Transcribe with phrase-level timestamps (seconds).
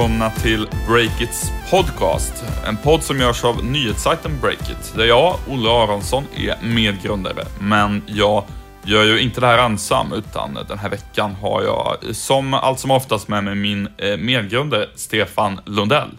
[0.00, 2.44] välkomna till Breakits podcast.
[2.66, 7.46] En podd som görs av nyhetssajten Breakit, där jag, Olle Aronsson, är medgrundare.
[7.58, 8.44] Men jag
[8.84, 12.90] gör ju inte det här ensam, utan den här veckan har jag som allt som
[12.90, 16.18] oftast med mig min eh, medgrundare Stefan Lundell.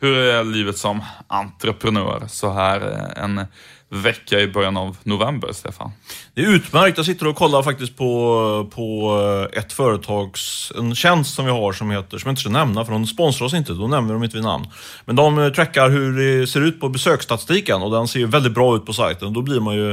[0.00, 3.40] Hur är livet som entreprenör så här eh, en
[3.90, 5.92] vecka i början av november, Stefan?
[6.34, 6.96] Det är utmärkt.
[6.96, 11.90] Jag sitter och kollar faktiskt på, på ett företags, en tjänst som vi har som
[11.90, 14.36] heter, som jag inte ska nämna för de sponsrar oss inte, då nämner de inte
[14.36, 14.66] vid namn.
[15.04, 18.86] Men de trackar hur det ser ut på besöksstatistiken och den ser väldigt bra ut
[18.86, 19.32] på sajten.
[19.32, 19.92] Då blir man ju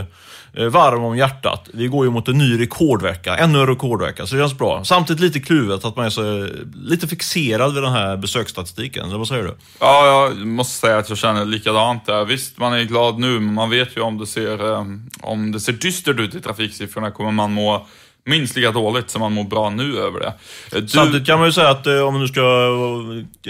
[0.53, 1.69] eh, varm om hjärtat.
[1.73, 4.83] Vi går ju mot en ny rekordvecka, ännu en rekordvecka, så det känns bra.
[4.83, 9.27] Samtidigt lite kluvet att man är så, lite fixerad vid den här besöksstatistiken, eller vad
[9.27, 9.55] säger du?
[9.79, 12.25] Ja, jag måste säga att jag känner likadant där.
[12.25, 14.85] Visst, man är glad nu, men man vet ju om det ser, eh,
[15.21, 17.87] om det ser dystert ut i trafiksiffrorna kommer man må
[18.25, 20.33] minst lika dåligt som man mår bra nu över det.
[20.77, 20.87] Eh, du...
[20.87, 22.41] Samtidigt kan man ju säga att eh, om man nu ska,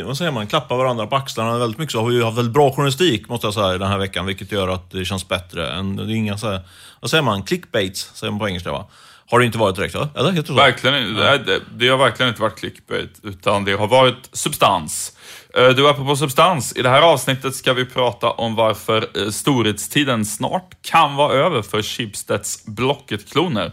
[0.06, 2.72] vad säger man, klappa varandra på axlarna väldigt mycket så har vi haft väldigt bra
[2.72, 5.74] journalistik måste jag säga den här veckan, vilket gör att det känns bättre.
[5.74, 6.62] Än, det är inga så här,
[7.00, 8.86] vad säger man, clickbaits säger man på engelska va?
[9.30, 10.10] Har det inte varit direkt va?
[10.16, 10.44] Eller?
[10.44, 10.54] Så?
[10.54, 11.38] Verkligen, ja.
[11.38, 15.18] det, det har verkligen inte varit clickbait, utan det har varit substans.
[15.58, 16.74] Eh, du är på substans.
[16.76, 21.62] I det här avsnittet ska vi prata om varför eh, storhetstiden snart kan vara över
[21.62, 23.72] för Schibsteds Blocket-kloner.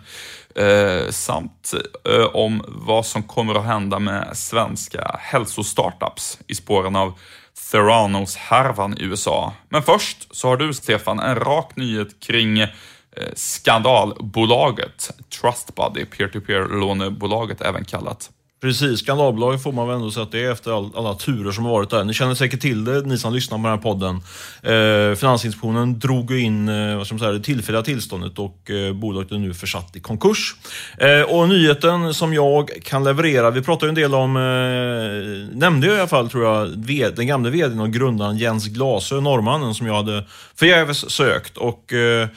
[0.55, 1.75] Eh, samt
[2.09, 7.19] eh, om vad som kommer att hända med svenska hälsostartups i spåren av
[7.71, 9.53] Theranos-härvan i USA.
[9.69, 12.67] Men först så har du, Stefan, en rak nyhet kring
[13.17, 15.11] Eh, skandalbolaget
[15.41, 18.31] Trustbuddy, peer-to-peer lånebolaget även kallat.
[18.63, 21.65] Precis, skandalbolaget får man väl ändå säga att det är efter all, alla turer som
[21.65, 22.05] varit där.
[22.05, 24.15] Ni känner säkert till det, ni som lyssnar på den här podden.
[24.63, 29.33] Eh, Finansinspektionen drog in eh, vad ska man säga, det tillfälliga tillståndet och eh, bolaget
[29.33, 30.55] är nu försatt i konkurs.
[30.99, 35.87] Eh, och nyheten som jag kan leverera, vi pratade ju en del om, eh, nämnde
[35.87, 36.69] jag i alla fall tror jag,
[37.17, 40.25] den gamle vdn och grundaren Jens Glasö, norrmannen som jag hade
[40.55, 41.57] förgäves sökt.
[41.57, 42.29] Och eh,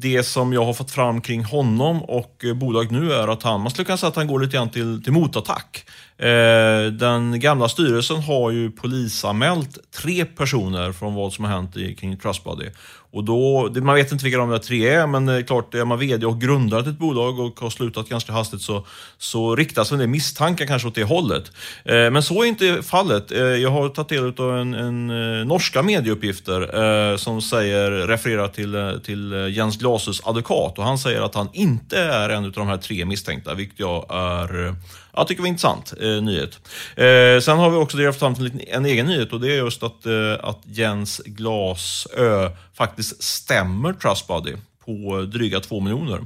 [0.00, 3.60] det som jag har fått fram kring honom och eh, bolaget nu är att han,
[3.60, 5.84] man skulle kunna säga att han går lite grann till, till motattack.
[6.18, 11.94] Eh, den gamla styrelsen har ju polisanmält tre personer från vad som har hänt i,
[11.94, 12.66] kring Trustbody.
[13.12, 15.84] Och då, man vet inte vilka de där tre är, men det är klart, är
[15.84, 18.86] man vd och grundat ett bolag och har slutat ganska hastigt så,
[19.18, 21.52] så riktas en del misstankar kanske åt det hållet.
[21.84, 23.32] Eh, men så är inte fallet.
[23.32, 25.06] Eh, jag har tagit del av en, en
[25.48, 31.48] norska medieuppgifter som säger, refererar till, till Jens Glasus advokat och han säger att han
[31.52, 34.74] inte är en av de här tre misstänkta, vilket jag är
[35.12, 36.60] jag tycker det var intressant eh, nyhet.
[36.96, 39.82] Eh, sen har vi också drivit fram en, en egen nyhet och det är just
[39.82, 46.20] att, eh, att Jens Glasö faktiskt stämmer Trustbody på dryga två miljoner.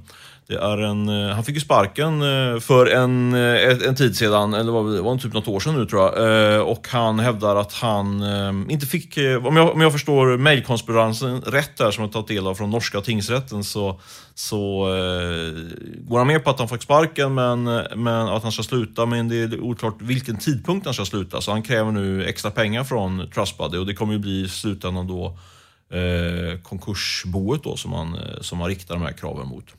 [0.46, 4.54] Det är en, eh, han fick ju sparken eh, för en, eh, en tid sedan,
[4.54, 6.68] eller var det var typ något år sedan nu tror jag.
[6.68, 8.22] Och han hävdar att han
[8.70, 12.54] inte fick, om jag, om jag förstår mejlkonspiransen rätt där som jag tagit del av
[12.54, 14.00] från norska tingsrätten så,
[14.34, 14.86] så
[15.98, 17.64] går han med på att han fick sparken men,
[17.96, 19.06] men att han ska sluta.
[19.06, 21.40] Men det är oklart vilken tidpunkt han ska sluta.
[21.40, 25.06] Så han kräver nu extra pengar från Trustbuddy och det kommer ju bli i slutändan
[25.06, 25.38] då
[25.98, 29.74] eh, konkursboet då som man, som man riktar de här kraven mot.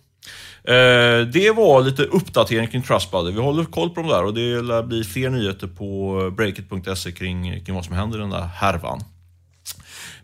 [0.64, 3.32] Eh, det var lite uppdatering kring Trustbuddy.
[3.32, 7.66] Vi håller koll på dem där och det lär bli fler nyheter på breakit.se kring,
[7.66, 9.04] kring vad som händer i den där härvan.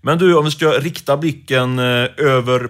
[0.03, 1.85] Men du, om vi ska rikta blicken eh,
[2.17, 2.67] över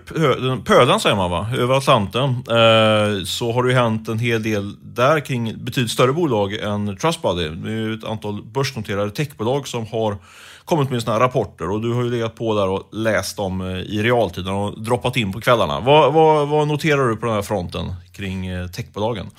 [0.64, 1.50] pölen, säger man va?
[1.58, 6.14] Över Atlanten, eh, så har det ju hänt en hel del där kring betydligt större
[6.14, 7.50] bolag än Trustbuddy.
[7.50, 10.18] Det är ju ett antal börsnoterade techbolag som har
[10.66, 13.62] kommit med sådana här rapporter och du har ju legat på där och läst dem
[13.62, 15.80] eh, i realtid och droppat in på kvällarna.
[15.80, 19.30] Vad, vad, vad noterar du på den här fronten kring eh, techbolagen?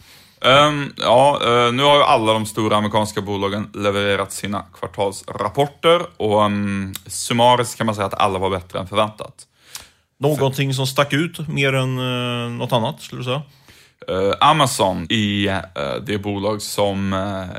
[0.44, 6.42] Um, ja, uh, nu har ju alla de stora amerikanska bolagen levererat sina kvartalsrapporter och
[6.42, 9.46] um, summariskt kan man säga att alla var bättre än förväntat.
[10.18, 13.42] Någonting som stack ut mer än uh, något annat, skulle du säga?
[14.10, 15.62] Uh, Amazon är
[16.06, 17.14] det bolag som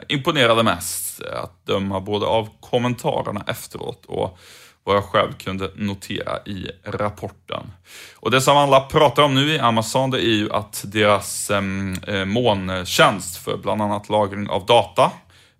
[0.08, 4.38] imponerade mest att döma både av kommentarerna efteråt och
[4.84, 7.72] vad jag själv kunde notera i rapporten.
[8.16, 11.96] Och det som alla pratar om nu i Amazon, det är ju att deras ehm,
[12.08, 15.12] eh, molntjänst för bland annat lagring av data,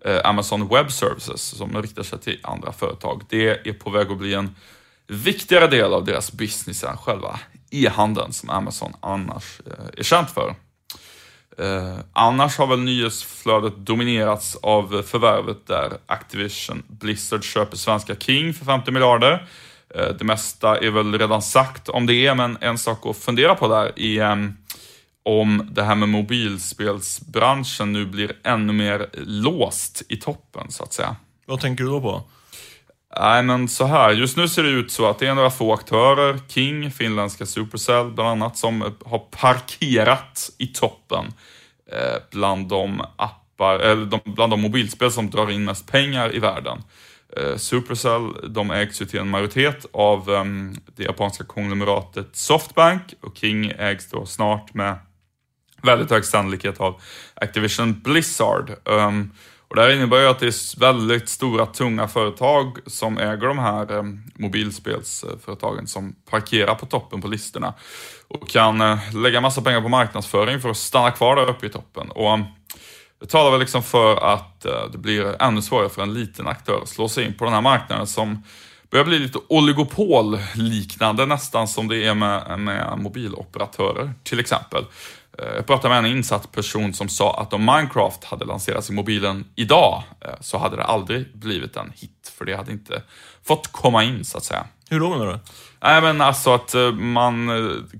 [0.06, 4.18] eh, Amazon Web Services, som riktar sig till andra företag, det är på väg att
[4.18, 4.56] bli en
[5.08, 7.40] viktigare del av deras business än själva
[7.72, 10.56] e-handeln som Amazon annars eh, är känt för.
[11.58, 18.66] Eh, annars har väl nyhetsflödet dominerats av förvärvet där Activision Blizzard köper svenska King för
[18.66, 19.48] 50 miljarder.
[19.96, 23.68] Eh, det mesta är väl redan sagt om det, men en sak att fundera på
[23.68, 24.38] där är eh,
[25.26, 31.16] om det här med mobilspelsbranschen nu blir ännu mer låst i toppen, så att säga.
[31.46, 32.24] Vad tänker du då på?
[33.20, 34.12] Nej, men så här.
[34.12, 38.12] Just nu ser det ut så att det är några få aktörer, King, finländska Supercell
[38.12, 41.26] bland annat, som har parkerat i toppen
[41.92, 46.40] eh, bland de appar, eller de, bland de mobilspel som drar in mest pengar i
[46.40, 46.84] världen.
[47.38, 53.38] Eh, Supercell, de ägs ju till en majoritet av ehm, det japanska konglomeratet Softbank och
[53.38, 54.96] King ägs då snart med
[55.82, 57.02] väldigt hög sannolikhet av
[57.34, 58.72] Activision Blizzard.
[58.86, 59.32] Um,
[59.74, 63.60] och det här innebär ju att det är väldigt stora, tunga företag som äger de
[63.60, 64.04] här eh,
[64.36, 67.74] mobilspelsföretagen som parkerar på toppen på listorna
[68.28, 71.70] och kan eh, lägga massa pengar på marknadsföring för att stanna kvar där uppe i
[71.70, 72.12] toppen.
[72.12, 72.40] Och eh,
[73.20, 76.80] det talar väl liksom för att eh, det blir ännu svårare för en liten aktör
[76.82, 78.44] att slå sig in på den här marknaden som
[78.92, 84.86] börjar bli lite oligopolliknande nästan som det är med, med mobiloperatörer till exempel.
[85.40, 88.94] Eh, jag pratade med en insatt person som sa att om Minecraft hade lanserats i
[88.94, 93.02] mobilen idag eh, så hade det aldrig blivit en hit, för det hade inte
[93.44, 94.66] fått komma in så att säga.
[94.90, 95.40] Hur då menar du?
[95.82, 97.50] Nej men alltså att eh, man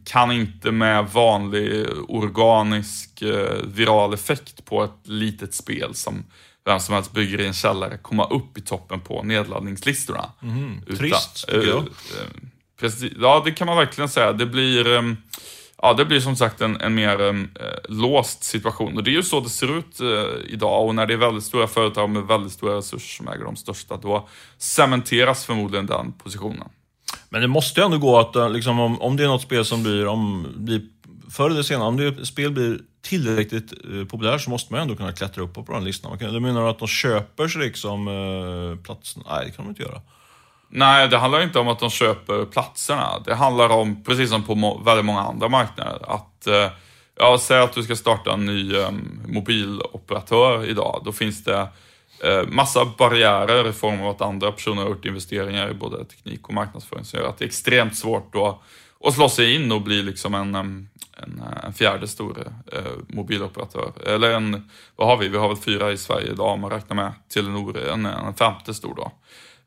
[0.06, 3.24] kan inte med vanlig organisk
[3.64, 6.24] viral effekt på ett litet spel som
[6.66, 10.32] vem som helst bygger i en källare komma upp i toppen på nedladdningslistorna.
[10.42, 11.88] Mm, utan, trist, tycker jag.
[12.80, 14.34] Precis, ja, det kan man verkligen säga.
[14.34, 15.18] Det blir ehm,
[15.84, 18.98] ja, det blir som sagt en, en mer ehm, eh, låst situation.
[18.98, 20.88] Och det är ju så det ser ut eh, idag.
[20.88, 23.98] Och när det är väldigt stora företag med väldigt stora resurser som äger de största,
[23.98, 24.28] då
[24.58, 26.68] cementeras förmodligen den positionen.
[27.30, 29.66] Men det måste ju ändå gå att, eh, liksom, om, om det är något spel
[29.66, 30.82] som blir, om, blir
[31.30, 34.96] förr eller senare, om det spel blir tillräckligt eh, populärt så måste man ju ändå
[34.96, 36.18] kunna klättra upp på den listan.
[36.20, 39.24] Du menar att de köper sig liksom eh, platsen?
[39.30, 40.02] Nej, det kan de inte göra.
[40.76, 43.20] Nej, det handlar inte om att de köper platserna.
[43.26, 46.70] Det handlar om, precis som på väldigt många andra marknader, att eh,
[47.16, 51.02] ja, säg att du ska starta en ny um, mobiloperatör idag.
[51.06, 51.68] Då finns det
[52.26, 56.48] uh, massa barriärer i form av att andra personer har gjort investeringar i både teknik
[56.48, 58.62] och marknadsföring som gör att det är extremt svårt då
[59.04, 60.88] att slå sig in och bli liksom en, ehm,
[61.18, 63.92] en, eh, en fjärde stor uh, mobiloperatör.
[64.06, 65.28] Eller en, vad har vi?
[65.28, 68.74] Vi har väl fyra i Sverige idag om man räknar med Telenor, en, en femte
[68.74, 69.12] stor då.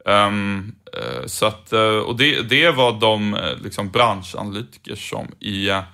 [0.09, 5.85] Um, uh, så att, uh, och det, det var de uh, liksom branschanalytiker som är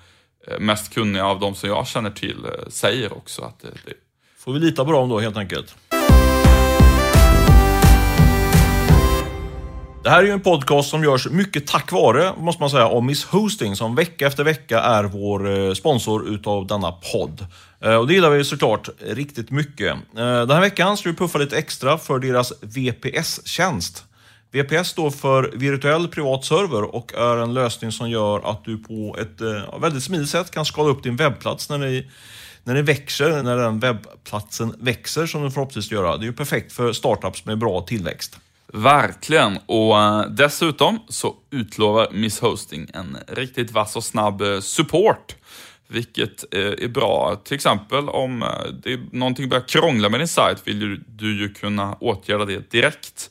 [0.59, 3.93] mest kunniga av de som jag känner till säger också att det, det...
[4.37, 5.75] Får vi lita på dem då helt enkelt?
[10.03, 13.03] Det här är ju en podcast som görs mycket tack vare, måste man säga, av
[13.03, 17.47] Miss Hosting som vecka efter vecka är vår eh, sponsor utav denna podd.
[17.81, 19.93] Eh, och det gillar vi såklart riktigt mycket.
[19.93, 24.03] Eh, den här veckan ska vi puffa lite extra för deras VPS-tjänst.
[24.51, 29.17] VPS står för virtuell privat server och är en lösning som gör att du på
[29.19, 29.41] ett
[29.81, 32.11] väldigt smidigt sätt kan skala upp din webbplats när ni
[32.63, 36.17] när det växer, när den webbplatsen växer som den förhoppningsvis gör.
[36.17, 38.39] Det är ju perfekt för startups med bra tillväxt.
[38.75, 45.35] Verkligen, och eh, dessutom så utlovar Miss Hosting en riktigt vass och snabb eh, support
[45.87, 47.41] vilket eh, är bra.
[47.43, 48.45] Till exempel om
[48.83, 53.29] det är någonting börjar krångla med din sajt vill du ju kunna åtgärda det direkt.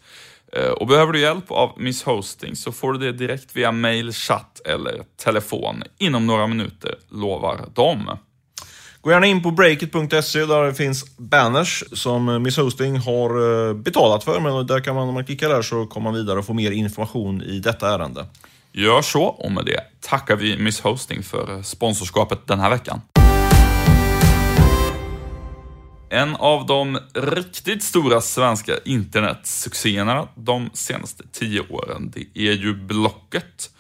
[0.76, 4.60] Och behöver du hjälp av Miss Hosting så får du det direkt via mail, chatt
[4.64, 8.10] eller telefon inom några minuter, lovar de.
[9.02, 14.24] Gå gärna in på breakit.se där det finns banners som Miss Hosting har eh, betalat
[14.24, 14.40] för.
[14.40, 16.70] Men där kan man, om man klickar där så kommer man vidare och får mer
[16.70, 18.26] information i detta ärende.
[18.72, 23.00] Gör så och med det tackar vi Miss Hosting för sponsorskapet den här veckan.
[26.10, 33.70] En av de riktigt stora svenska internetsuccéerna de senaste tio åren, det är ju Blocket.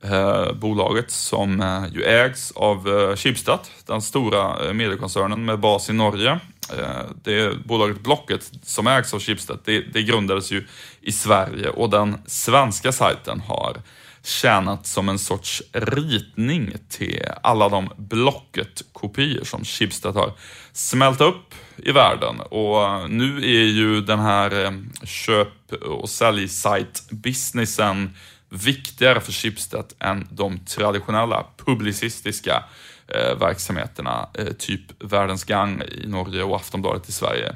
[0.00, 5.90] Eh, bolaget som eh, ju ägs av eh, Schibsted, den stora eh, mediekoncernen med bas
[5.90, 6.40] i Norge.
[6.78, 10.66] Eh, det bolaget Blocket som ägs av Schibsted, det, det grundades ju
[11.00, 13.76] i Sverige och den svenska sajten har
[14.24, 20.32] tjänat som en sorts ritning till alla de Blocket-kopior som Schibsted har
[20.72, 22.40] smält upp i världen.
[22.40, 24.72] Och eh, nu är ju den här eh,
[25.04, 28.10] köp och säljsajt-businessen
[28.50, 32.64] viktigare för Schibsted än de traditionella publicistiska
[33.08, 37.54] eh, verksamheterna, eh, typ Världens Gang i Norge och Aftonbladet i Sverige.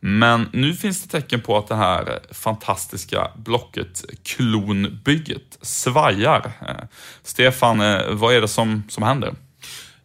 [0.00, 6.52] Men nu finns det tecken på att det här fantastiska Blocket-klonbygget svajar.
[6.68, 6.84] Eh,
[7.22, 9.34] Stefan, eh, vad är det som, som händer?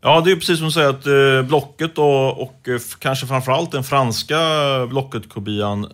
[0.01, 2.67] Ja, det är precis som du säger att eh, Blocket och, och
[2.99, 4.37] kanske framförallt den franska
[4.89, 5.91] Blocket-kopian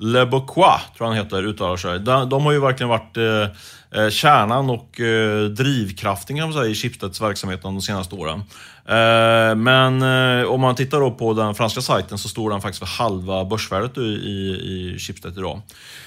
[0.00, 2.00] Le Boquois, tror han heter, uttalar sig.
[2.00, 6.70] De, de har ju verkligen varit eh, eh kärnan och eh, drivkraften kan man säga,
[6.70, 8.42] i Schibsteds verksamhet de senaste åren.
[8.84, 12.78] Eh, men eh, om man tittar då på den franska sajten så står den faktiskt
[12.78, 15.60] för halva börsvärdet i, i, i Schibsted idag.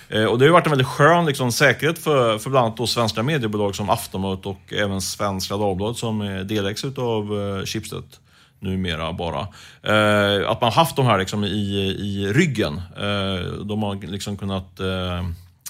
[0.09, 2.77] Eh, och det har ju varit en väldigt skön liksom, säkerhet för, för bland annat
[2.77, 8.03] då svenska mediebolag som Aftonbladet och även Svenska Dagbladet som eh, delägs av eh, Schibsted
[8.61, 9.47] numera bara.
[9.83, 11.47] Eh, att man haft de här liksom i,
[11.99, 12.81] i ryggen.
[12.97, 15.21] Eh, de har liksom kunnat eh,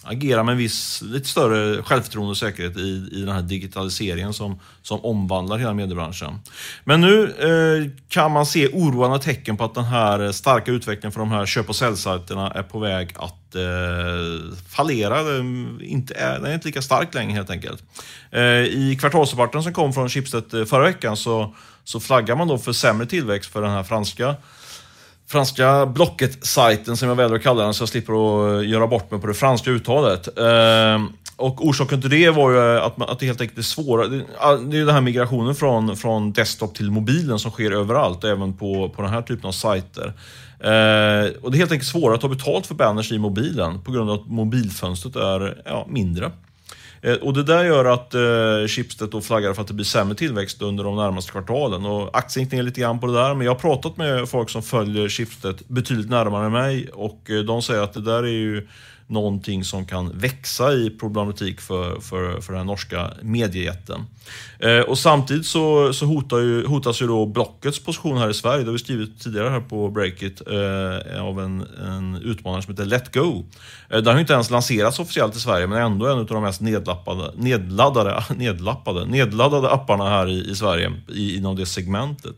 [0.04, 4.60] agera med en viss, lite större självförtroende och säkerhet i, i den här digitaliseringen som,
[4.82, 6.40] som omvandlar hela mediebranschen.
[6.84, 11.20] Men nu eh, kan man se oroande tecken på att den här starka utvecklingen för
[11.20, 15.24] de här köp och säljsajterna är på väg att eh, fallera.
[15.24, 17.84] Den, inte är, den är inte lika stark längre helt enkelt.
[18.32, 22.58] Eh, I kvartalsrapporten som kom från Schibsted eh, förra veckan så, så flaggar man då
[22.58, 24.36] för sämre tillväxt för den här franska
[25.32, 29.12] franska Blocket-sajten som jag väljer att kalla den så jag slipper att eh, göra bort
[29.12, 30.40] mig på det franska uttalet.
[30.40, 34.22] Ehm, och orsaken till det var ju eh, att, att det helt enkelt är svårare.
[34.40, 38.24] Ah, det, är är den här migrationen från, från desktop till mobilen som sker överallt,
[38.24, 40.14] även på, på den här typen av sajter.
[40.64, 43.92] Ehm, och det är helt enkelt svårare att ta betalt för banners i mobilen på
[43.92, 46.32] grund av att mobilfönstret är ja, mindre.
[47.02, 50.16] Eh, och det där gör att eh, Schibsted då flaggar för att det blir sämre
[50.16, 51.86] tillväxt under de närmaste kvartalen.
[51.86, 54.50] Och aktien gick ner lite grann på det där, men jag har pratat med folk
[54.50, 58.68] som följer Schibsted betydligt närmare mig och eh, de säger att det där är ju
[59.12, 64.06] någonting som kan växa i problematik för, för, för den norska mediejätten.
[64.60, 68.60] Eh, och samtidigt så, så hotar ju, hotas ju då Blockets position här i Sverige,
[68.60, 72.86] det har vi skrivit tidigare här på Breakit, eh, av en, en utmanare som heter
[72.86, 73.46] Let Go.
[73.90, 76.62] Eh, den har inte ens lanserats officiellt i Sverige, men ändå en av de mest
[76.62, 82.36] nedlappade, nedladdade, nedlappade, nedladdade apparna här i, i Sverige i, inom det segmentet.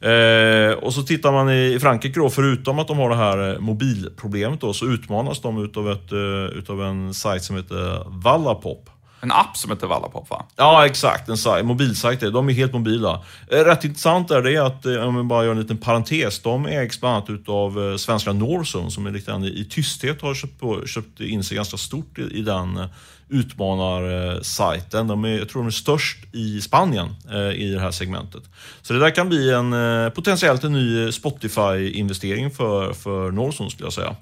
[0.00, 3.60] Eh, och så tittar man i Frankrike då, förutom att de har det här eh,
[3.60, 8.90] mobilproblemet då, så utmanas de utav, ett, eh, utav en sajt som heter Wallapop.
[9.22, 10.46] En app som heter Wallapop va?
[10.56, 12.20] Ja exakt, en mobilsajt.
[12.20, 13.24] De är helt mobila.
[13.50, 16.66] Eh, rätt intressant är det att, eh, om vi bara gör en liten parentes, de
[16.66, 20.86] ägs bland annat utav eh, svenska Norson som är lite i tysthet har köpt, på,
[20.86, 22.88] köpt in sig ganska stort i, i den
[23.28, 25.06] utmanarsajten.
[25.06, 28.42] De är, jag tror de är störst i Spanien eh, i det här segmentet.
[28.82, 29.74] Så det där kan bli en
[30.12, 34.16] potentiellt en ny Spotify-investering för, för Norson skulle jag säga.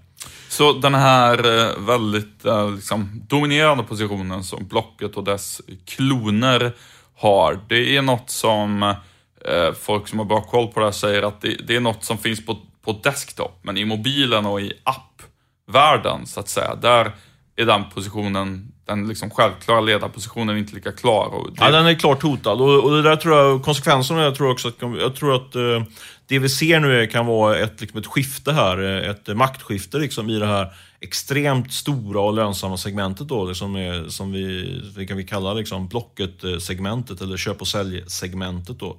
[0.58, 6.72] Så den här eh, väldigt eh, liksom, dominerande positionen som Blocket och dess kloner
[7.16, 11.22] har, det är något som eh, folk som har bra koll på det här säger
[11.22, 14.72] att det, det, är något som finns på, på desktop, men i mobilen och i
[14.82, 17.12] appvärlden så att säga, där
[17.56, 21.26] är den positionen den liksom självklara ledarpositionen inte lika klar.
[21.26, 21.64] Och det...
[21.64, 24.68] Ja, den är klart hotad och, och det där tror jag, konsekvenserna jag tror också
[24.68, 25.82] att, jag tror att eh,
[26.28, 30.30] det vi ser nu kan vara ett, liksom ett skifte här, eh, ett maktskifte liksom
[30.30, 35.16] i det här extremt stora och lönsamma segmentet då, liksom är, som vi, vi kan
[35.16, 38.96] vi kalla liksom Blocket-segmentet eller köp och sälj-segmentet då.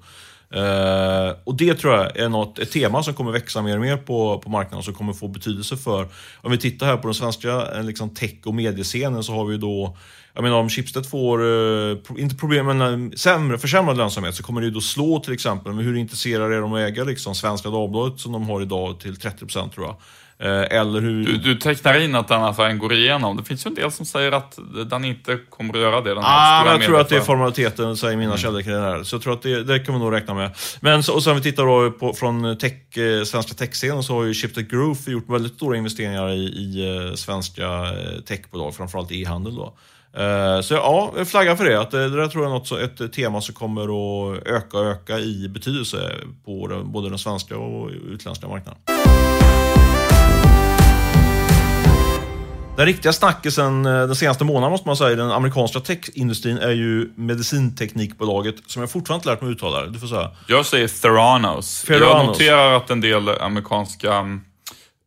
[0.56, 3.98] Uh, och det tror jag är något, ett tema som kommer växa mer och mer
[3.98, 6.08] på, på marknaden som kommer få betydelse för,
[6.42, 9.58] om vi tittar här på den svenska eh, liksom, tech och mediescenen så har vi
[9.58, 9.98] då
[10.34, 14.68] jag menar om Schibsted får, uh, inte problem, men sämre, försämrad lönsamhet så kommer det
[14.68, 18.20] ju då slå till exempel, men hur intresserade är de att äga liksom Svenska Dagbladet
[18.20, 19.96] som de har idag till 30% tror jag.
[20.42, 21.26] Eh, eller hur...
[21.26, 23.38] Du, du tecknar in att den affären går igenom.
[23.38, 24.60] Det finns ju en del som säger att
[24.90, 26.10] den inte kommer att göra det.
[26.10, 28.38] Den ah, jag tror att det är formaliteten, säger mina mm.
[28.38, 29.04] källor kring det här.
[29.04, 30.56] Så jag tror att det, det kan man nog räkna med.
[30.80, 34.24] Men så, och sen vi tittar då på, från tech, eh, svenska techscenen så har
[34.24, 39.56] ju Shifted Growth gjort väldigt stora investeringar i, i eh, svenska eh, techbolag, framförallt e-handel
[39.56, 39.74] då.
[40.18, 41.82] Eh, så ja, flagga för det.
[41.82, 45.20] Att det där tror jag är något, ett tema som kommer att öka och öka
[45.20, 48.80] i betydelse på både den svenska och utländska marknaden.
[52.80, 56.72] Den riktiga snackisen eh, den senaste månaden måste man säga i den amerikanska techindustrin är
[56.72, 59.86] ju medicinteknikbolaget som jag fortfarande inte lärt mig uttala.
[59.86, 60.32] Du får säga.
[60.48, 61.84] Jag säger Theranos.
[61.84, 62.10] Theranos.
[62.10, 64.39] Jag noterar att en del amerikanska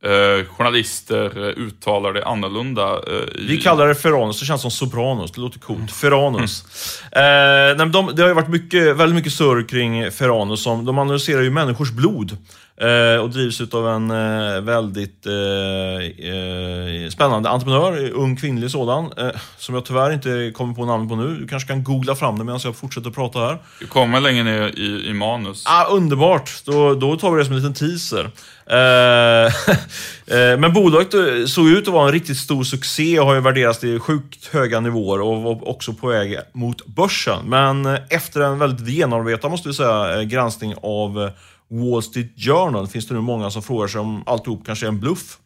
[0.04, 2.82] eh, journalister eh, uttalar det annorlunda.
[2.82, 5.92] Eh, Vi kallar det Ferranos, det känns som Sopranos, det låter coolt.
[5.92, 6.64] Ferranos.
[7.12, 7.80] Mm.
[7.80, 11.42] Eh, de, det har ju varit mycket, väldigt mycket surr kring Ferranos, som, de analyserar
[11.42, 12.36] ju människors blod.
[12.82, 19.12] Eh, och drivs av en eh, väldigt eh, spännande entreprenör, ung kvinnlig sådan,
[19.58, 21.36] som jag tyvärr inte kommer på namnet på nu.
[21.36, 23.58] Du kanske kan googla fram det medan jag fortsätter prata här.
[23.80, 25.64] Du kommer längre ner i, i manus.
[25.66, 26.64] Ah, underbart!
[26.64, 28.30] Då, då tar vi det som en liten teaser.
[30.56, 31.10] men bolaget
[31.50, 34.80] såg ut att vara en riktigt stor succé och har ju värderats till sjukt höga
[34.80, 37.38] nivåer och var också på väg mot börsen.
[37.46, 41.30] Men efter en väldigt genomarbetad, måste vi säga, granskning av
[41.72, 45.00] Wall Street Journal finns det nu många som frågar sig om alltihop kanske är en
[45.00, 45.38] bluff.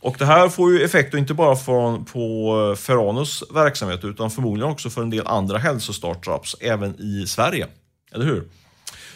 [0.00, 4.72] Och det här får ju effekter inte bara från, på eh, Ferranos verksamhet utan förmodligen
[4.72, 7.66] också för en del andra hälsostartups även i Sverige.
[8.12, 8.48] Eller hur?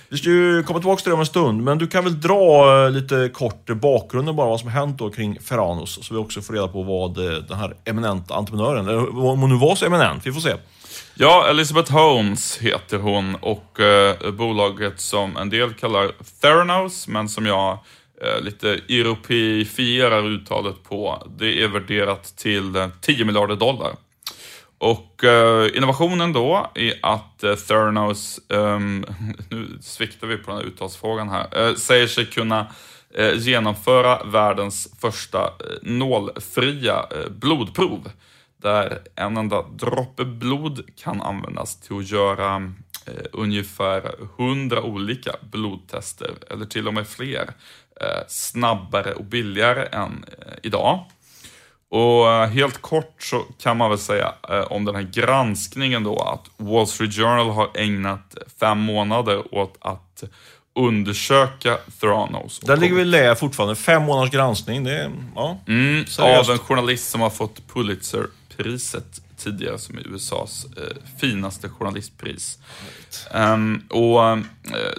[0.09, 2.85] Vi ska ju komma tillbaka till det om en stund, men du kan väl dra
[2.85, 6.55] eh, lite kort bakgrunden bara vad som hänt då kring Ferranos så vi också får
[6.55, 10.27] reda på vad eh, den här eminenta entreprenören, eller om hon nu var så eminent,
[10.27, 10.55] vi får se.
[11.23, 17.47] Ja, Elizabeth Holmes heter hon och eh, bolaget som en del kallar Theranos, men som
[17.47, 17.79] jag
[18.23, 23.93] eh, lite europeifierar uttalet på, det är värderat till eh, 10 miljarder dollar.
[24.79, 29.05] Och eh, innovationen då är att eh, Theranos, ehm,
[29.50, 32.67] nu sviktar vi på den här uttalsfrågan här, eh, säger sig kunna
[33.14, 35.50] eh, genomföra världens första eh,
[35.83, 38.11] nålfria eh, blodprov.
[38.62, 42.73] Där en enda droppe blod kan användas till att göra
[43.33, 47.50] ungefär 100 olika blodtester, eller till och med fler,
[48.28, 50.25] snabbare och billigare än
[50.62, 51.04] idag.
[51.92, 56.19] Och eh, helt kort så kan man väl säga eh, om den här granskningen då
[56.19, 60.25] att Wall Street Journal har ägnat fem månader åt att
[60.75, 62.61] undersöka Theranos.
[62.61, 63.76] Där ligger vi lä fortfarande.
[63.76, 65.11] Fem månaders granskning, det är...
[65.35, 67.69] Ja, mm, av en journalist som har fått
[68.56, 72.59] Pulitzerpriset tidigare som är USAs eh, finaste journalistpris.
[73.35, 74.38] Um, och eh,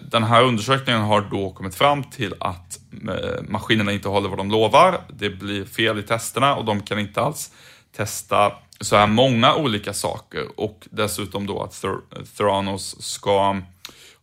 [0.01, 2.79] Den här undersökningen har då kommit fram till att
[3.09, 5.01] eh, maskinerna inte håller vad de lovar.
[5.09, 7.51] Det blir fel i testerna och de kan inte alls
[7.95, 11.97] testa så här många olika saker och dessutom då att Ther
[12.37, 13.61] Theranos ska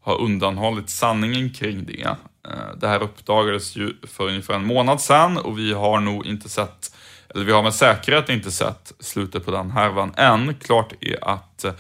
[0.01, 2.17] ha undanhållit sanningen kring det.
[2.49, 6.49] Eh, det här uppdagades ju för ungefär en månad sedan och vi har nog inte
[6.49, 6.90] sett
[7.35, 10.55] eller vi har med säkerhet inte sett slutet på den härvan än.
[10.55, 11.73] Klart är att eh,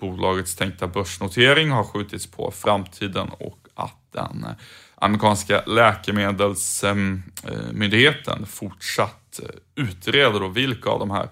[0.00, 4.50] bolagets tänkta börsnotering har skjutits på framtiden och att den eh,
[4.94, 9.48] amerikanska läkemedelsmyndigheten fortsatt eh,
[9.84, 11.28] utreder då vilka av de här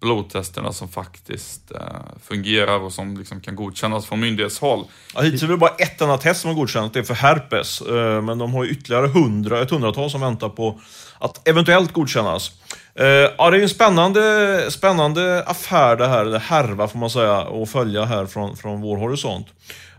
[0.00, 1.72] blodtesterna som faktiskt
[2.22, 4.84] fungerar och som liksom kan godkännas från myndighetshåll.
[5.14, 7.82] Ja, hittills är det bara ett enda test som har godkänts, det är för herpes.
[8.22, 10.80] Men de har ytterligare hundra, ett hundratal som väntar på
[11.18, 12.52] att eventuellt godkännas.
[13.00, 13.06] Uh,
[13.38, 17.70] ja, det är en spännande, spännande affär det här, eller härva får man säga, att
[17.70, 19.46] följa här från, från vår horisont.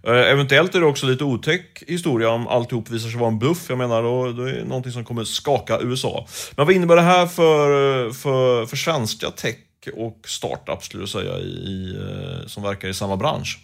[0.07, 3.65] Eh, eventuellt är det också lite otäck historia om alltihop visar sig vara en bluff.
[3.69, 6.27] Jag menar, då, det är någonting som kommer skaka USA.
[6.55, 9.55] Men vad innebär det här för, för, för svenska tech
[9.95, 13.60] och startups, skulle du säga, i, eh, som verkar i samma bransch?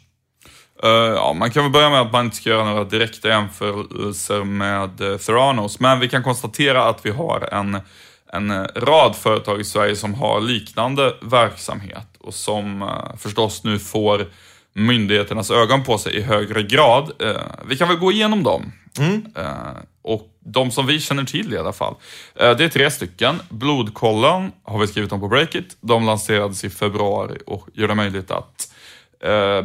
[0.84, 4.44] Uh, ja, man kan väl börja med att man inte ska göra några direkta jämförelser
[4.44, 7.78] med Theranos, men vi kan konstatera att vi har en
[8.34, 13.80] en eh, rad företag i Sverige som har liknande verksamhet och som eh, förstås nu
[13.80, 14.28] får
[14.74, 17.12] myndigheternas ögon på sig i högre grad.
[17.20, 18.72] Eh, vi kan väl gå igenom dem.
[19.00, 19.26] Mm.
[20.02, 21.96] Och de som vi känner till i alla fall.
[22.34, 23.40] Det är tre stycken.
[23.50, 25.78] Blodkollen har vi skrivit om på Breakit.
[25.82, 28.68] De lanserades i februari och gör det möjligt att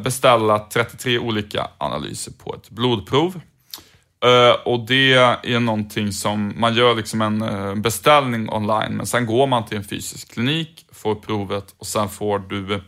[0.05, 3.41] beställa 33 olika analyser på ett blodprov.
[4.25, 9.27] Eh, och det är någonting som man gör liksom en eh, beställning online, men sen
[9.27, 12.83] går man till en fysisk klinik, får provet och sen får du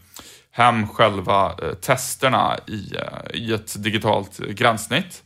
[0.51, 2.95] hem själva eh, testerna i,
[3.35, 5.23] i ett digitalt gränssnitt.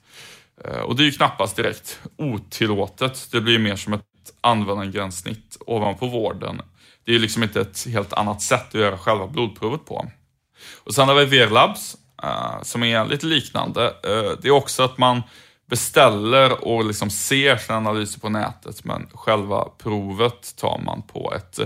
[0.85, 3.29] och det är ju knappast direkt otillåtet.
[3.33, 4.03] Det blir mer som ett
[4.41, 6.61] användargränssnitt ovanpå vården.
[7.05, 10.11] Det är ju liksom inte ett helt annat sätt att göra själva blodprovet på.
[10.85, 11.97] Och sen har vi Verlabs
[12.63, 13.95] som är lite liknande.
[14.43, 15.23] det är också att man
[15.75, 21.59] beställer och liksom ser sina analyser på nätet men själva provet tar man på ett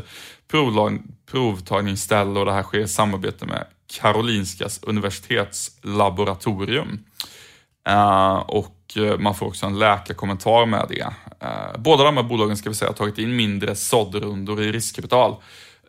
[0.51, 3.65] provlag, provtagningsställe och det här sker i samarbete med
[4.01, 7.05] Karolinskas universitetslaboratorium.
[7.89, 11.07] Uh, och eh, man får också en läkarkommentar med det.
[11.47, 15.37] Uh, båda de här bolagen ska vi säga har tagit in mindre såddrundor i riskkapital.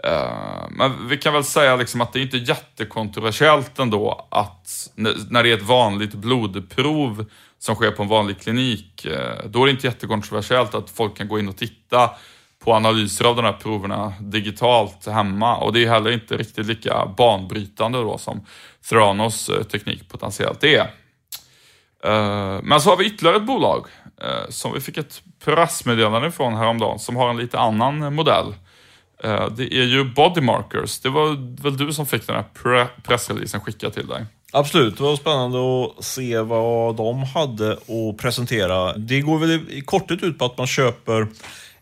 [0.04, 4.90] Eh, men vi kan väl säga liksom att det är inte jättekontroversiellt ändå att
[5.30, 7.26] när det är ett vanligt blodprov
[7.60, 11.28] som sker på en vanlig klinik, eh, då är det inte jättekontroversiellt att folk kan
[11.28, 12.10] gå in och titta
[12.64, 17.06] på analyser av de här proverna digitalt hemma och det är heller inte riktigt lika
[17.18, 18.46] banbrytande då som
[18.90, 20.92] Theranos eh, teknik potentiellt är.
[22.64, 23.86] Men så har vi ytterligare ett bolag
[24.50, 28.54] som vi fick ett pressmeddelande ifrån häromdagen som har en lite annan modell.
[29.24, 32.46] Eh, det är ju Bodymarkers, Det var väl du som fick den här
[33.02, 34.26] pressreleasen skickad till dig?
[34.52, 38.98] Absolut, det var spännande att se vad de hade att presentera.
[38.98, 41.28] Det går väl i korthet ut på att man köper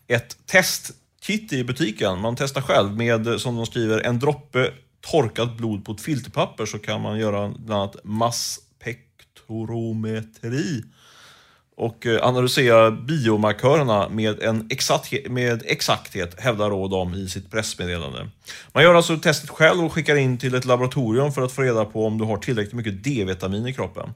[0.06, 2.20] ett testkit i butiken.
[2.20, 4.70] Man testar själv med, som de skriver, en droppe
[5.00, 10.82] torkat blod på ett filterpapper så kan man göra bland annat masspektrometri
[11.78, 18.28] och eh, analysera biomarkörerna med, en exakthet, med exakthet, hävdar Råd om i sitt pressmeddelande.
[18.72, 21.84] Man gör alltså testet själv och skickar in till ett laboratorium för att få reda
[21.84, 24.10] på om du har tillräckligt mycket D-vitamin i kroppen.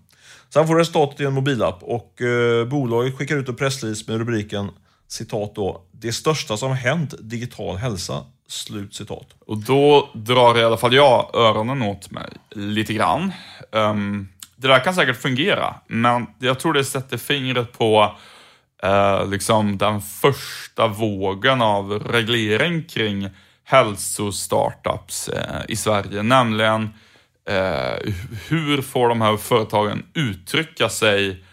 [0.54, 4.18] Sen får du resultatet i en mobilapp och eh, bolaget skickar ut en pressrelease med
[4.18, 4.70] rubriken
[5.08, 8.24] citat då, det största som hänt digital hälsa.
[8.48, 9.26] Slut citat.
[9.46, 13.32] Och då drar i alla fall jag öronen åt mig lite grann.
[13.70, 14.28] Um,
[14.62, 18.16] det där kan säkert fungera, men jag tror det sätter fingret på
[18.82, 23.28] eh, liksom den första vågen av reglering kring
[23.64, 26.82] hälsostartups eh, i Sverige, nämligen
[27.48, 28.12] eh,
[28.48, 31.44] hur får de här företagen uttrycka sig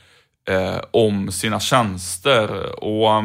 [0.49, 2.79] eh, om sina tjänster.
[2.83, 3.23] Och eh,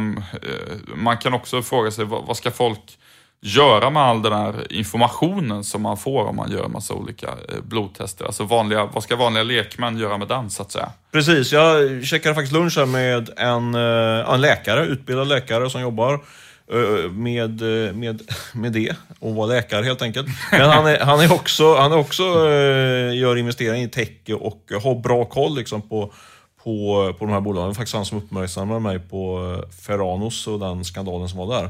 [0.95, 2.99] Man kan också fråga sig vad, vad, ska folk
[3.47, 7.27] göra med all den här informationen som man får om man gör en massa olika
[7.27, 8.25] eh, blodtester?
[8.25, 10.89] Alltså vanliga, vad ska vanliga lekmän göra med den så att säga?
[11.13, 16.13] Precis, jag checkade faktiskt lunch här med en, eh, en läkare, utbildad läkare som jobbar
[16.73, 17.63] eh, med,
[17.95, 18.23] med,
[18.55, 20.27] med det och vara läkare helt enkelt.
[20.51, 22.23] Men han är, han är också, han är också
[23.13, 26.13] gör investeringar i tech och har bra koll liksom på
[26.65, 27.63] på, på de här bolagen.
[27.63, 31.65] Det var faktiskt han som uppmärksammade mig på Ferranos och den skandalen som var där.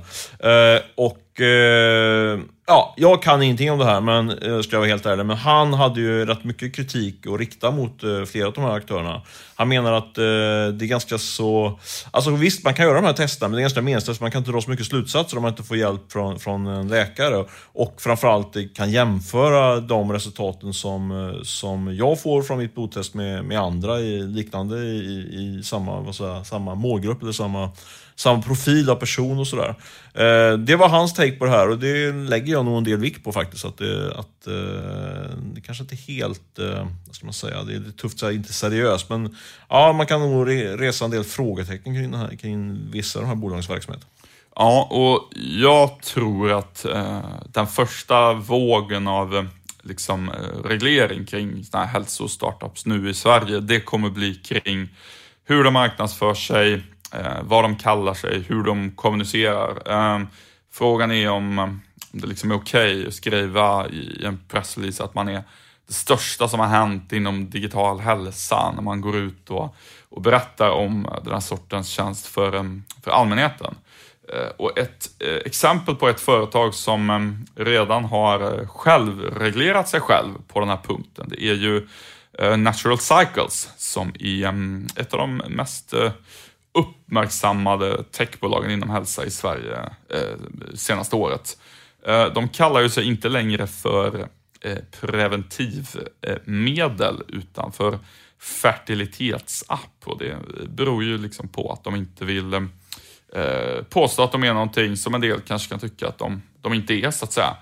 [0.74, 4.88] Eh, och eh, ja, jag kan ingenting om det här, men eh, ska jag vara
[4.88, 5.26] helt ärlig.
[5.26, 8.72] Men han hade ju rätt mycket kritik att rikta mot eh, flera av de här
[8.72, 9.22] aktörerna.
[9.54, 10.24] Han menar att eh,
[10.74, 11.78] det är ganska så...
[12.10, 14.20] Alltså visst, man kan göra de här testerna, men det är ganska meningslöst.
[14.20, 16.88] Man kan inte dra så mycket slutsatser om man inte får hjälp från, från en
[16.88, 17.44] läkare.
[17.72, 23.44] Och framförallt kan jämföra de resultaten som, eh, som jag får från mitt blodtest med,
[23.44, 27.70] med andra i, liknande i, i samma, vad säga, samma målgrupp eller samma
[28.16, 29.74] samma profil av person och sådär.
[30.14, 32.98] Eh, det var hans take på det här och det lägger jag nog en del
[32.98, 33.64] vikt på faktiskt.
[33.64, 37.74] Att det, att, eh, det kanske inte är helt, eh, vad ska man säga, det
[37.74, 39.10] är tufft att säga inte seriöst.
[39.10, 39.36] Men
[39.68, 40.48] ja, man kan nog
[40.80, 44.06] resa en del frågetecken kring, här, kring vissa av de här bolagens verksamhet.
[44.56, 47.20] Ja, och jag tror att eh,
[47.52, 49.44] den första vågen av eh,
[49.82, 54.88] liksom, eh, reglering kring såna här hälsostartups nu i Sverige, det kommer bli kring
[55.44, 59.92] hur de marknadsför sig, Eh, vad de kallar sig, hur de kommunicerar.
[59.92, 60.22] Eh,
[60.72, 61.80] frågan är om, eh, om
[62.12, 65.42] det liksom är okej okay att skriva i en pressrelease att man är
[65.86, 69.76] det största som har hänt inom digital hälsa när man går ut och,
[70.08, 73.74] och berättar om den här sortens tjänst för, ehm, för allmänheten.
[74.32, 80.60] Eh, och ett exempel på ett företag som ehm, redan har självreglerat sig själv på
[80.60, 81.88] den här punkten, det är ju
[82.56, 85.94] Natural Cycles som är ehm, ett av de mest
[86.74, 90.36] uppmärksammade techbolagen inom hälsa i Sverige eh,
[90.74, 91.58] senaste året.
[92.06, 94.28] Eh, de kallar ju sig inte längre för
[94.60, 97.98] eh, preventivmedel utan för
[98.40, 100.36] fertilitetsapp och det
[100.68, 102.62] beror ju liksom på att de inte vill eh,
[103.90, 106.94] påstå att de är någonting som en del kanske kan tycka att de, de inte
[106.94, 107.56] är så att säga.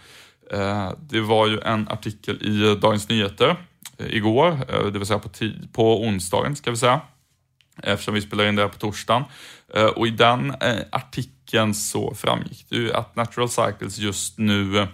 [0.52, 3.56] Eh, det var ju en artikel i Dagens Nyheter
[3.98, 5.28] eh, igår, eh, det vill säga på,
[5.72, 7.00] på onsdagen ska vi säga,
[7.82, 9.24] eftersom vi spelar in det här på torsdagen.
[9.74, 14.86] Eh, och i den eh, artikeln så framgick det ju att Natural Cycles just nu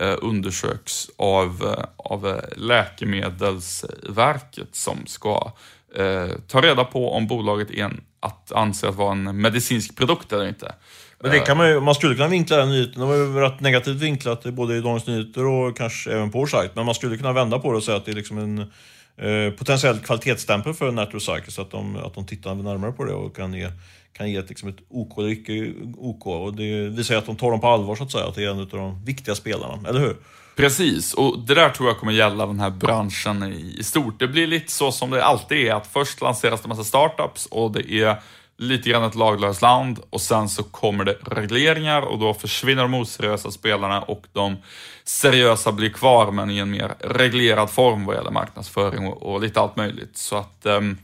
[0.00, 5.52] eh, undersöks av, av Läkemedelsverket som ska
[6.46, 10.48] ta reda på om bolaget är en, att anse att vara en medicinsk produkt eller
[10.48, 10.74] inte.
[11.20, 13.00] Men det kan man, ju, man skulle kunna vinkla den nyheten.
[13.00, 16.46] Det var ju rätt negativt vinklat både i Dagens Nyheter och kanske även på vår
[16.46, 16.70] sajt.
[16.74, 18.72] Men man skulle kunna vända på det och säga att det är liksom en
[19.16, 23.36] Eh, potentiell kvalitetsstämpel för Natural så att de, att de tittar närmare på det och
[23.36, 23.68] kan ge,
[24.12, 26.26] kan ge ett, liksom ett OK eller icke OK.
[26.26, 28.50] Och det visar att de tar dem på allvar, så att säga, att det är
[28.50, 30.16] en av de viktiga spelarna, eller hur?
[30.56, 34.18] Precis, och det där tror jag kommer gälla den här branschen i, i stort.
[34.18, 37.72] Det blir lite så som det alltid är, att först lanseras det massa startups och
[37.72, 38.22] det är
[38.56, 42.94] lite grann ett laglöst land och sen så kommer det regleringar och då försvinner de
[42.94, 44.56] oseriösa spelarna och de
[45.04, 49.60] seriösa blir kvar men i en mer reglerad form vad gäller marknadsföring och, och lite
[49.60, 50.16] allt möjligt.
[50.16, 50.98] Så att ehm,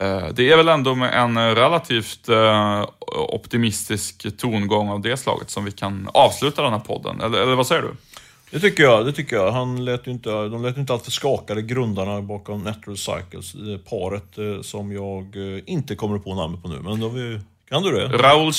[0.00, 2.84] eh, det är väl ändå med en relativt eh,
[3.28, 7.20] optimistisk tongång av det slaget som vi kan avsluta den här podden.
[7.20, 7.96] Eller, eller vad säger du?
[8.52, 9.06] Det tycker jag.
[9.06, 9.52] det tycker jag.
[9.52, 13.54] Han lät inte, de lät inte alltför skakade, grundarna bakom Natural Cycles.
[13.84, 17.40] Paret eh, som jag eh, inte kommer på namnet på nu, men då vi
[17.72, 18.08] kan du det?
[18.08, 18.52] Raoul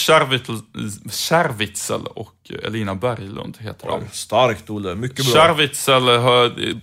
[1.10, 4.02] Kärvitzel och Elina Berglund heter de.
[4.12, 5.34] Starkt Olle, mycket bra.
[5.34, 6.04] Kärvitzel,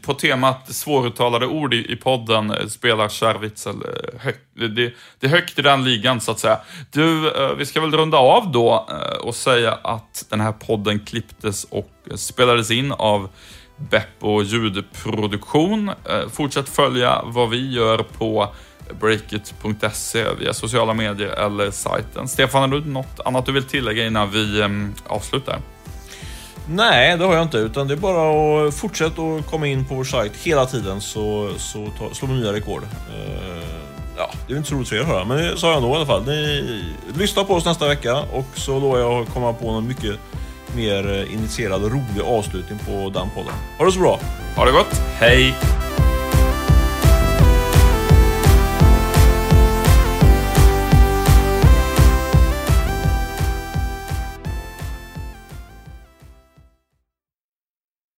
[0.02, 4.40] på temat svåruttalade ord i, podden, eh, spelar Kärvitzel eh, högt.
[4.54, 6.58] Det, det, är högt i den ligan så att säga.
[6.90, 8.88] Du, eh, vi ska väl runda av då
[9.20, 13.28] och säga att den här podden klipptes och spelades in av
[13.76, 15.90] Beppo ljudproduktion.
[16.32, 18.54] Fortsätt följa vad vi gör på
[19.00, 22.28] breakit.se via sociala medier eller sajten.
[22.28, 25.58] Stefan, har du något annat du vill tillägga innan vi um, avslutar?
[26.68, 27.58] Nej, det har jag inte.
[27.58, 31.50] Utan det är bara att fortsätta att komma in på vår sajt hela tiden så,
[31.56, 32.82] så ta, slår vi nya rekord.
[32.82, 33.62] Uh,
[34.16, 35.88] ja, det är inte så roligt för er att höra, men det sa jag ändå
[35.88, 36.26] i alla fall.
[36.26, 36.84] Ni,
[37.18, 40.16] lyssna på oss nästa vecka och så lovar jag att komma på någon mycket
[40.76, 43.54] mer initierad och rolig avslutning på den podden.
[43.78, 44.20] Ha det så bra!
[44.56, 45.00] Ha det gott!
[45.18, 45.54] Hej!